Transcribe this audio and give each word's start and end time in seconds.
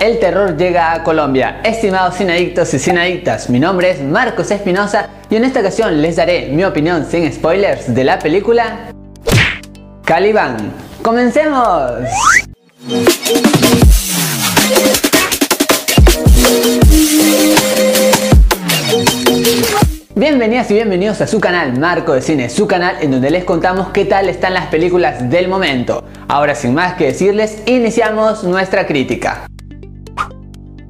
El 0.00 0.20
terror 0.20 0.56
llega 0.56 0.92
a 0.92 1.02
Colombia. 1.02 1.60
Estimados 1.64 2.14
cinadictos 2.14 2.72
y 2.72 2.78
cinadictas, 2.78 3.50
mi 3.50 3.58
nombre 3.58 3.90
es 3.90 4.00
Marcos 4.00 4.48
Espinosa 4.52 5.08
y 5.28 5.34
en 5.34 5.42
esta 5.42 5.58
ocasión 5.58 6.00
les 6.00 6.14
daré 6.14 6.50
mi 6.50 6.62
opinión 6.62 7.04
sin 7.04 7.32
spoilers 7.32 7.92
de 7.92 8.04
la 8.04 8.20
película 8.20 8.92
Caliban. 10.04 10.56
¡Comencemos! 11.02 11.94
Bienvenidas 20.14 20.70
y 20.70 20.74
bienvenidos 20.74 21.20
a 21.22 21.26
su 21.26 21.40
canal 21.40 21.76
Marco 21.76 22.12
de 22.12 22.22
Cine, 22.22 22.50
su 22.50 22.68
canal 22.68 22.98
en 23.00 23.10
donde 23.10 23.32
les 23.32 23.42
contamos 23.42 23.88
qué 23.88 24.04
tal 24.04 24.28
están 24.28 24.54
las 24.54 24.66
películas 24.66 25.28
del 25.28 25.48
momento. 25.48 26.04
Ahora 26.28 26.54
sin 26.54 26.72
más 26.72 26.94
que 26.94 27.06
decirles, 27.06 27.64
iniciamos 27.66 28.44
nuestra 28.44 28.86
crítica. 28.86 29.47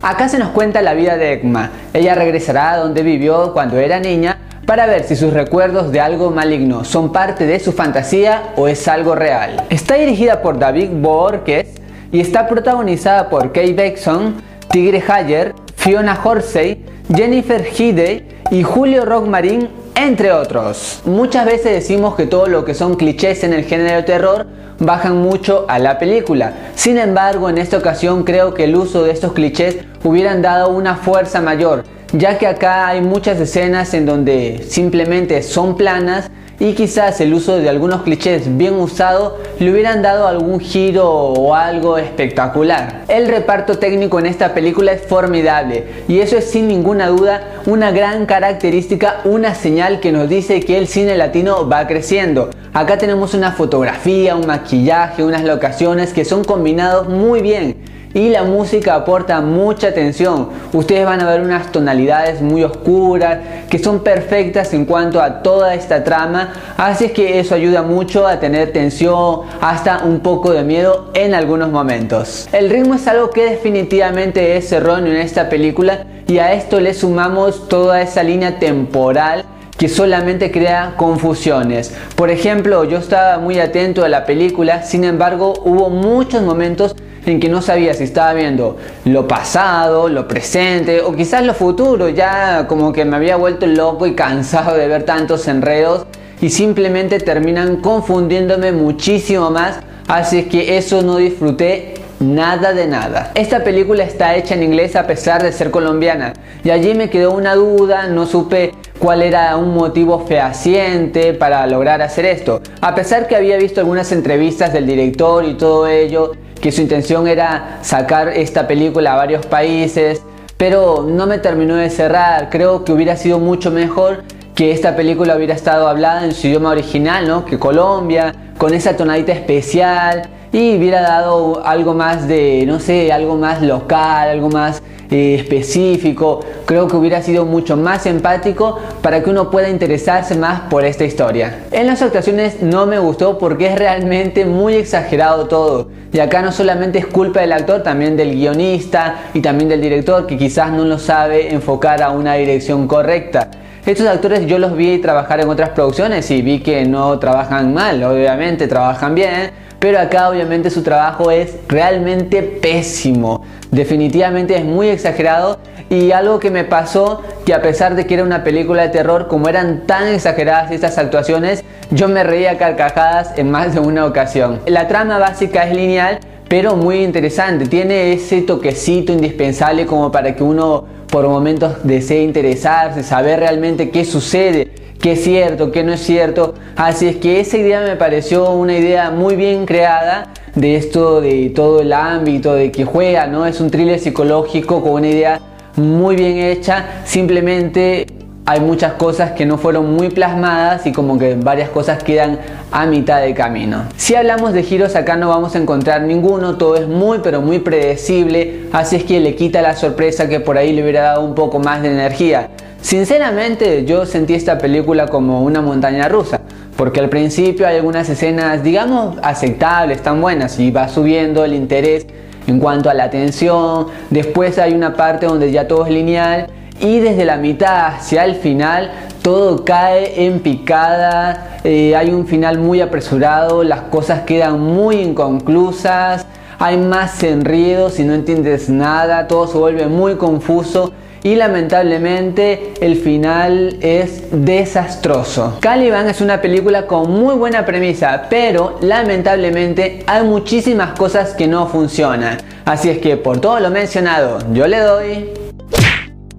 Acá 0.00 0.28
se 0.28 0.38
nos 0.38 0.50
cuenta 0.50 0.80
la 0.80 0.94
vida 0.94 1.16
de 1.16 1.32
Ekma. 1.32 1.70
Ella 1.92 2.14
regresará 2.14 2.70
a 2.70 2.76
donde 2.76 3.02
vivió 3.02 3.52
cuando 3.52 3.78
era 3.78 3.98
niña 3.98 4.38
para 4.64 4.86
ver 4.86 5.02
si 5.02 5.16
sus 5.16 5.32
recuerdos 5.32 5.90
de 5.90 6.00
algo 6.00 6.30
maligno 6.30 6.84
son 6.84 7.10
parte 7.10 7.46
de 7.46 7.58
su 7.58 7.72
fantasía 7.72 8.52
o 8.56 8.68
es 8.68 8.86
algo 8.86 9.16
real. 9.16 9.64
Está 9.70 9.96
dirigida 9.96 10.40
por 10.40 10.56
David 10.56 10.90
Borges 10.92 11.66
y 12.12 12.20
está 12.20 12.46
protagonizada 12.46 13.28
por 13.28 13.48
Kate 13.52 13.72
Beckson, 13.72 14.36
Tigre 14.70 15.02
Hayer, 15.08 15.52
Fiona 15.74 16.16
Horsey, 16.22 16.84
Jennifer 17.12 17.66
Hide 17.76 18.24
y 18.52 18.62
Julio 18.62 19.04
Rockmarin 19.04 19.68
entre 19.98 20.30
otros. 20.30 21.00
Muchas 21.04 21.44
veces 21.44 21.72
decimos 21.72 22.14
que 22.14 22.26
todo 22.26 22.46
lo 22.46 22.64
que 22.64 22.74
son 22.74 22.94
clichés 22.94 23.42
en 23.42 23.52
el 23.52 23.64
género 23.64 23.96
de 23.96 24.02
terror 24.04 24.46
bajan 24.78 25.16
mucho 25.16 25.66
a 25.68 25.80
la 25.80 25.98
película. 25.98 26.52
Sin 26.76 26.98
embargo, 26.98 27.50
en 27.50 27.58
esta 27.58 27.78
ocasión 27.78 28.22
creo 28.22 28.54
que 28.54 28.64
el 28.64 28.76
uso 28.76 29.02
de 29.02 29.10
estos 29.10 29.32
clichés 29.32 29.78
hubieran 30.04 30.40
dado 30.40 30.68
una 30.68 30.94
fuerza 30.94 31.40
mayor, 31.40 31.82
ya 32.12 32.38
que 32.38 32.46
acá 32.46 32.86
hay 32.86 33.00
muchas 33.00 33.40
escenas 33.40 33.92
en 33.92 34.06
donde 34.06 34.64
simplemente 34.68 35.42
son 35.42 35.76
planas 35.76 36.30
y 36.60 36.72
quizás 36.72 37.20
el 37.20 37.34
uso 37.34 37.56
de 37.56 37.68
algunos 37.68 38.02
clichés 38.02 38.56
bien 38.56 38.74
usados 38.74 39.34
le 39.58 39.70
hubieran 39.70 40.02
dado 40.02 40.26
algún 40.26 40.60
giro 40.60 41.08
o 41.08 41.54
algo 41.54 41.98
espectacular. 41.98 43.04
El 43.08 43.28
reparto 43.28 43.78
técnico 43.78 44.18
en 44.18 44.26
esta 44.26 44.54
película 44.54 44.92
es 44.92 45.02
formidable 45.02 45.86
y 46.08 46.18
eso 46.18 46.36
es 46.36 46.50
sin 46.50 46.68
ninguna 46.68 47.08
duda 47.08 47.42
una 47.66 47.92
gran 47.92 48.26
característica, 48.26 49.20
una 49.24 49.54
señal 49.54 50.00
que 50.00 50.12
nos 50.12 50.28
dice 50.28 50.60
que 50.60 50.78
el 50.78 50.88
cine 50.88 51.16
latino 51.16 51.68
va 51.68 51.86
creciendo. 51.86 52.50
Acá 52.72 52.98
tenemos 52.98 53.34
una 53.34 53.52
fotografía, 53.52 54.36
un 54.36 54.46
maquillaje, 54.46 55.24
unas 55.24 55.44
locaciones 55.44 56.12
que 56.12 56.24
son 56.24 56.44
combinados 56.44 57.08
muy 57.08 57.40
bien 57.40 57.97
y 58.18 58.30
la 58.30 58.42
música 58.42 58.96
aporta 58.96 59.40
mucha 59.40 59.88
atención. 59.88 60.48
Ustedes 60.72 61.06
van 61.06 61.20
a 61.20 61.30
ver 61.30 61.40
unas 61.40 61.70
tonalidades 61.70 62.42
muy 62.42 62.64
oscuras 62.64 63.38
que 63.70 63.78
son 63.78 64.00
perfectas 64.00 64.74
en 64.74 64.86
cuanto 64.86 65.22
a 65.22 65.40
toda 65.40 65.74
esta 65.74 66.02
trama, 66.02 66.52
así 66.76 67.04
es 67.06 67.12
que 67.12 67.38
eso 67.38 67.54
ayuda 67.54 67.82
mucho 67.82 68.26
a 68.26 68.40
tener 68.40 68.72
tensión, 68.72 69.42
hasta 69.60 70.02
un 70.04 70.18
poco 70.18 70.52
de 70.52 70.64
miedo 70.64 71.10
en 71.14 71.32
algunos 71.32 71.70
momentos. 71.70 72.48
El 72.50 72.70
ritmo 72.70 72.94
es 72.94 73.06
algo 73.06 73.30
que 73.30 73.44
definitivamente 73.50 74.56
es 74.56 74.72
erróneo 74.72 75.12
en 75.12 75.20
esta 75.20 75.48
película 75.48 76.04
y 76.26 76.38
a 76.38 76.54
esto 76.54 76.80
le 76.80 76.94
sumamos 76.94 77.68
toda 77.68 78.02
esa 78.02 78.24
línea 78.24 78.58
temporal 78.58 79.44
que 79.76 79.88
solamente 79.88 80.50
crea 80.50 80.94
confusiones. 80.96 81.94
Por 82.16 82.30
ejemplo, 82.30 82.82
yo 82.82 82.98
estaba 82.98 83.38
muy 83.38 83.60
atento 83.60 84.04
a 84.04 84.08
la 84.08 84.26
película, 84.26 84.82
sin 84.82 85.04
embargo, 85.04 85.54
hubo 85.64 85.88
muchos 85.88 86.42
momentos 86.42 86.96
en 87.26 87.40
que 87.40 87.48
no 87.48 87.62
sabía 87.62 87.94
si 87.94 88.04
estaba 88.04 88.32
viendo 88.34 88.76
lo 89.04 89.28
pasado, 89.28 90.08
lo 90.08 90.26
presente 90.26 91.00
o 91.00 91.14
quizás 91.14 91.44
lo 91.44 91.54
futuro. 91.54 92.08
Ya 92.08 92.66
como 92.68 92.92
que 92.92 93.04
me 93.04 93.16
había 93.16 93.36
vuelto 93.36 93.66
loco 93.66 94.06
y 94.06 94.14
cansado 94.14 94.76
de 94.76 94.88
ver 94.88 95.04
tantos 95.04 95.48
enredos 95.48 96.06
y 96.40 96.50
simplemente 96.50 97.18
terminan 97.20 97.76
confundiéndome 97.76 98.72
muchísimo 98.72 99.50
más. 99.50 99.80
Así 100.06 100.44
que 100.44 100.78
eso 100.78 101.02
no 101.02 101.16
disfruté 101.16 101.94
nada 102.20 102.72
de 102.72 102.86
nada. 102.86 103.30
Esta 103.34 103.62
película 103.62 104.04
está 104.04 104.36
hecha 104.36 104.54
en 104.54 104.62
inglés 104.62 104.96
a 104.96 105.06
pesar 105.06 105.42
de 105.42 105.52
ser 105.52 105.70
colombiana 105.70 106.32
y 106.64 106.70
allí 106.70 106.94
me 106.94 107.10
quedó 107.10 107.32
una 107.32 107.54
duda, 107.54 108.08
no 108.08 108.26
supe 108.26 108.72
cuál 108.98 109.22
era 109.22 109.56
un 109.56 109.74
motivo 109.74 110.26
fehaciente 110.26 111.34
para 111.34 111.66
lograr 111.66 112.02
hacer 112.02 112.24
esto. 112.24 112.60
A 112.80 112.94
pesar 112.94 113.28
que 113.28 113.36
había 113.36 113.56
visto 113.56 113.80
algunas 113.80 114.10
entrevistas 114.12 114.72
del 114.72 114.86
director 114.86 115.44
y 115.44 115.54
todo 115.54 115.86
ello, 115.86 116.32
que 116.58 116.72
su 116.72 116.82
intención 116.82 117.26
era 117.26 117.78
sacar 117.82 118.28
esta 118.28 118.66
película 118.66 119.14
a 119.14 119.16
varios 119.16 119.46
países, 119.46 120.22
pero 120.56 121.06
no 121.08 121.26
me 121.26 121.38
terminó 121.38 121.76
de 121.76 121.90
cerrar. 121.90 122.50
Creo 122.50 122.84
que 122.84 122.92
hubiera 122.92 123.16
sido 123.16 123.38
mucho 123.38 123.70
mejor 123.70 124.24
que 124.54 124.72
esta 124.72 124.96
película 124.96 125.36
hubiera 125.36 125.54
estado 125.54 125.86
hablada 125.86 126.24
en 126.24 126.32
su 126.32 126.48
idioma 126.48 126.70
original, 126.70 127.28
¿no? 127.28 127.44
Que 127.44 127.58
Colombia, 127.58 128.34
con 128.58 128.74
esa 128.74 128.96
tonadita 128.96 129.32
especial 129.32 130.28
y 130.52 130.76
hubiera 130.76 131.00
dado 131.00 131.64
algo 131.64 131.94
más 131.94 132.26
de, 132.26 132.64
no 132.66 132.80
sé, 132.80 133.12
algo 133.12 133.36
más 133.36 133.62
local, 133.62 134.28
algo 134.28 134.48
más 134.48 134.82
eh, 135.10 135.36
específico. 135.36 136.40
Creo 136.66 136.88
que 136.88 136.96
hubiera 136.96 137.22
sido 137.22 137.44
mucho 137.44 137.76
más 137.76 138.04
empático 138.06 138.78
para 139.00 139.22
que 139.22 139.30
uno 139.30 139.50
pueda 139.50 139.68
interesarse 139.68 140.34
más 140.36 140.62
por 140.62 140.84
esta 140.84 141.04
historia. 141.04 141.66
En 141.70 141.86
las 141.86 142.02
actuaciones 142.02 142.60
no 142.60 142.86
me 142.86 142.98
gustó 142.98 143.38
porque 143.38 143.68
es 143.68 143.78
realmente 143.78 144.44
muy 144.44 144.74
exagerado 144.74 145.46
todo. 145.46 145.88
Y 146.12 146.20
acá 146.20 146.40
no 146.40 146.52
solamente 146.52 146.98
es 146.98 147.06
culpa 147.06 147.40
del 147.40 147.52
actor, 147.52 147.82
también 147.82 148.16
del 148.16 148.32
guionista 148.32 149.30
y 149.34 149.40
también 149.40 149.68
del 149.68 149.80
director 149.80 150.26
que 150.26 150.38
quizás 150.38 150.72
no 150.72 150.84
lo 150.84 150.98
sabe 150.98 151.52
enfocar 151.52 152.02
a 152.02 152.10
una 152.10 152.34
dirección 152.34 152.88
correcta. 152.88 153.50
Estos 153.84 154.06
actores 154.06 154.46
yo 154.46 154.58
los 154.58 154.76
vi 154.76 154.98
trabajar 154.98 155.40
en 155.40 155.48
otras 155.48 155.70
producciones 155.70 156.30
y 156.30 156.42
vi 156.42 156.60
que 156.60 156.84
no 156.84 157.18
trabajan 157.18 157.72
mal, 157.72 158.02
obviamente 158.04 158.68
trabajan 158.68 159.14
bien, 159.14 159.50
pero 159.78 159.98
acá 159.98 160.28
obviamente 160.28 160.70
su 160.70 160.82
trabajo 160.82 161.30
es 161.30 161.56
realmente 161.68 162.42
pésimo. 162.42 163.44
Definitivamente 163.70 164.56
es 164.56 164.64
muy 164.64 164.88
exagerado 164.88 165.58
y 165.90 166.12
algo 166.12 166.38
que 166.38 166.50
me 166.50 166.64
pasó 166.64 167.22
que 167.46 167.54
a 167.54 167.62
pesar 167.62 167.94
de 167.94 168.06
que 168.06 168.14
era 168.14 168.24
una 168.24 168.44
película 168.44 168.82
de 168.82 168.88
terror, 168.88 169.28
como 169.28 169.48
eran 169.48 169.86
tan 169.86 170.08
exageradas 170.08 170.70
estas 170.70 170.98
actuaciones, 170.98 171.64
yo 171.90 172.08
me 172.08 172.24
reía 172.24 172.58
carcajadas 172.58 173.32
en 173.38 173.50
más 173.50 173.74
de 173.74 173.80
una 173.80 174.04
ocasión. 174.04 174.60
La 174.66 174.88
trama 174.88 175.18
básica 175.18 175.64
es 175.64 175.74
lineal, 175.74 176.18
pero 176.48 176.76
muy 176.76 177.04
interesante. 177.04 177.66
Tiene 177.66 178.12
ese 178.12 178.42
toquecito 178.42 179.12
indispensable 179.12 179.86
como 179.86 180.10
para 180.10 180.34
que 180.34 180.42
uno 180.42 180.84
por 181.10 181.26
momentos 181.28 181.76
desee 181.84 182.22
interesarse, 182.22 183.02
saber 183.02 183.40
realmente 183.40 183.90
qué 183.90 184.04
sucede, 184.04 184.68
qué 185.00 185.12
es 185.12 185.24
cierto, 185.24 185.70
qué 185.70 185.84
no 185.84 185.92
es 185.92 186.00
cierto. 186.00 186.54
Así 186.76 187.06
es 187.06 187.16
que 187.16 187.40
esa 187.40 187.58
idea 187.58 187.80
me 187.80 187.96
pareció 187.96 188.50
una 188.50 188.76
idea 188.76 189.10
muy 189.10 189.36
bien 189.36 189.64
creada 189.66 190.32
de 190.54 190.76
esto, 190.76 191.20
de 191.20 191.50
todo 191.54 191.80
el 191.80 191.92
ámbito, 191.92 192.54
de 192.54 192.72
que 192.72 192.84
juega, 192.84 193.26
¿no? 193.26 193.46
Es 193.46 193.60
un 193.60 193.70
thriller 193.70 193.98
psicológico 193.98 194.82
con 194.82 194.92
una 194.92 195.08
idea 195.08 195.40
muy 195.76 196.16
bien 196.16 196.38
hecha, 196.38 197.02
simplemente 197.04 198.06
hay 198.48 198.60
muchas 198.60 198.94
cosas 198.94 199.32
que 199.32 199.44
no 199.44 199.58
fueron 199.58 199.94
muy 199.94 200.08
plasmadas 200.08 200.86
y 200.86 200.92
como 200.92 201.18
que 201.18 201.34
varias 201.34 201.68
cosas 201.68 202.02
quedan 202.02 202.38
a 202.72 202.86
mitad 202.86 203.20
de 203.20 203.34
camino. 203.34 203.84
Si 203.98 204.14
hablamos 204.14 204.54
de 204.54 204.62
giros 204.62 204.96
acá 204.96 205.16
no 205.16 205.28
vamos 205.28 205.54
a 205.54 205.58
encontrar 205.58 206.00
ninguno, 206.00 206.56
todo 206.56 206.76
es 206.76 206.88
muy 206.88 207.18
pero 207.18 207.42
muy 207.42 207.58
predecible, 207.58 208.68
así 208.72 208.96
es 208.96 209.04
que 209.04 209.20
le 209.20 209.34
quita 209.34 209.60
la 209.60 209.76
sorpresa 209.76 210.30
que 210.30 210.40
por 210.40 210.56
ahí 210.56 210.72
le 210.72 210.80
hubiera 210.80 211.02
dado 211.02 211.26
un 211.26 211.34
poco 211.34 211.58
más 211.58 211.82
de 211.82 211.90
energía. 211.92 212.48
Sinceramente 212.80 213.84
yo 213.84 214.06
sentí 214.06 214.32
esta 214.32 214.56
película 214.56 215.08
como 215.08 215.42
una 215.42 215.60
montaña 215.60 216.08
rusa, 216.08 216.40
porque 216.74 217.00
al 217.00 217.10
principio 217.10 217.66
hay 217.66 217.76
algunas 217.76 218.08
escenas 218.08 218.62
digamos 218.62 219.18
aceptables, 219.22 220.00
tan 220.02 220.22
buenas 220.22 220.58
y 220.58 220.70
va 220.70 220.88
subiendo 220.88 221.44
el 221.44 221.52
interés 221.52 222.06
en 222.46 222.60
cuanto 222.60 222.88
a 222.88 222.94
la 222.94 223.04
atención, 223.04 223.88
después 224.08 224.58
hay 224.58 224.72
una 224.72 224.94
parte 224.94 225.26
donde 225.26 225.52
ya 225.52 225.68
todo 225.68 225.84
es 225.84 225.92
lineal 225.92 226.46
y 226.80 227.00
desde 227.00 227.24
la 227.24 227.36
mitad 227.36 227.86
hacia 227.86 228.24
el 228.24 228.36
final 228.36 228.90
todo 229.22 229.64
cae 229.64 230.24
en 230.26 230.40
picada, 230.40 231.58
eh, 231.64 231.94
hay 231.96 232.10
un 232.10 232.26
final 232.26 232.58
muy 232.58 232.80
apresurado, 232.80 233.62
las 233.62 233.82
cosas 233.82 234.22
quedan 234.22 234.60
muy 234.60 234.96
inconclusas, 234.96 236.26
hay 236.58 236.76
más 236.76 237.22
enredos 237.22 237.98
y 237.98 238.04
no 238.04 238.14
entiendes 238.14 238.68
nada, 238.68 239.26
todo 239.28 239.46
se 239.46 239.58
vuelve 239.58 239.86
muy 239.86 240.16
confuso 240.16 240.92
y 241.22 241.34
lamentablemente 241.34 242.74
el 242.80 242.96
final 242.96 243.76
es 243.80 244.24
desastroso. 244.30 245.58
Caliban 245.60 246.08
es 246.08 246.20
una 246.20 246.40
película 246.40 246.86
con 246.86 247.10
muy 247.10 247.34
buena 247.34 247.66
premisa, 247.66 248.26
pero 248.30 248.78
lamentablemente 248.80 250.04
hay 250.06 250.24
muchísimas 250.24 250.98
cosas 250.98 251.34
que 251.34 251.48
no 251.48 251.66
funcionan. 251.66 252.38
Así 252.64 252.88
es 252.88 252.98
que 252.98 253.16
por 253.16 253.40
todo 253.40 253.60
lo 253.60 253.70
mencionado, 253.70 254.38
yo 254.52 254.66
le 254.66 254.78
doy 254.78 255.47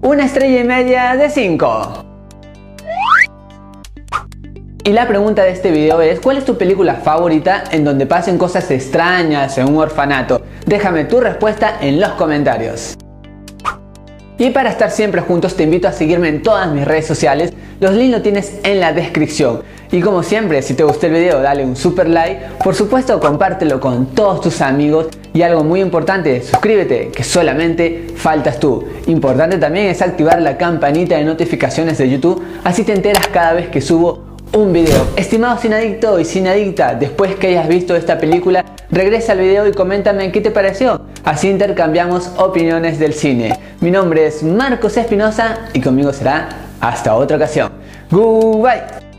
una 0.02 0.24
estrella 0.24 0.60
y 0.60 0.64
media 0.64 1.14
de 1.16 1.28
5. 1.28 2.04
Y 4.82 4.92
la 4.92 5.06
pregunta 5.06 5.42
de 5.42 5.50
este 5.50 5.70
video 5.70 6.00
es, 6.00 6.20
¿cuál 6.20 6.38
es 6.38 6.44
tu 6.44 6.56
película 6.56 6.94
favorita 6.94 7.64
en 7.70 7.84
donde 7.84 8.06
pasen 8.06 8.38
cosas 8.38 8.70
extrañas 8.70 9.58
en 9.58 9.68
un 9.68 9.76
orfanato? 9.76 10.40
Déjame 10.66 11.04
tu 11.04 11.20
respuesta 11.20 11.76
en 11.82 12.00
los 12.00 12.12
comentarios. 12.12 12.96
Y 14.38 14.48
para 14.50 14.70
estar 14.70 14.90
siempre 14.90 15.20
juntos 15.20 15.54
te 15.54 15.64
invito 15.64 15.86
a 15.86 15.92
seguirme 15.92 16.28
en 16.28 16.42
todas 16.42 16.72
mis 16.72 16.86
redes 16.86 17.06
sociales, 17.06 17.52
los 17.78 17.92
links 17.92 18.12
los 18.12 18.22
tienes 18.22 18.58
en 18.62 18.80
la 18.80 18.94
descripción. 18.94 19.62
Y 19.92 20.00
como 20.00 20.22
siempre, 20.22 20.62
si 20.62 20.72
te 20.72 20.82
gustó 20.82 21.08
el 21.08 21.12
video 21.12 21.42
dale 21.42 21.62
un 21.62 21.76
super 21.76 22.08
like, 22.08 22.40
por 22.64 22.74
supuesto 22.74 23.20
compártelo 23.20 23.80
con 23.80 24.06
todos 24.06 24.40
tus 24.40 24.62
amigos 24.62 25.08
y 25.32 25.42
algo 25.42 25.64
muy 25.64 25.80
importante, 25.80 26.42
suscríbete, 26.42 27.08
que 27.08 27.24
solamente 27.24 28.08
faltas 28.16 28.58
tú. 28.58 28.84
Importante 29.06 29.58
también 29.58 29.86
es 29.86 30.02
activar 30.02 30.40
la 30.40 30.56
campanita 30.56 31.16
de 31.16 31.24
notificaciones 31.24 31.98
de 31.98 32.10
YouTube, 32.10 32.42
así 32.64 32.84
te 32.84 32.92
enteras 32.92 33.26
cada 33.28 33.52
vez 33.54 33.68
que 33.68 33.80
subo 33.80 34.30
un 34.52 34.72
video. 34.72 35.06
Estimado 35.16 35.58
sin 35.58 35.72
adicto 35.72 36.18
y 36.18 36.24
sin 36.24 36.48
adicta, 36.48 36.94
después 36.94 37.36
que 37.36 37.48
hayas 37.48 37.68
visto 37.68 37.94
esta 37.94 38.18
película, 38.18 38.64
regresa 38.90 39.32
al 39.32 39.38
video 39.38 39.66
y 39.68 39.72
coméntame 39.72 40.32
qué 40.32 40.40
te 40.40 40.50
pareció. 40.50 41.02
Así 41.24 41.48
intercambiamos 41.48 42.32
opiniones 42.38 42.98
del 42.98 43.14
cine. 43.14 43.58
Mi 43.80 43.90
nombre 43.90 44.26
es 44.26 44.42
Marcos 44.42 44.96
Espinosa 44.96 45.58
y 45.72 45.80
conmigo 45.80 46.12
será 46.12 46.48
hasta 46.80 47.14
otra 47.14 47.36
ocasión. 47.36 47.70
Goodbye. 48.10 49.09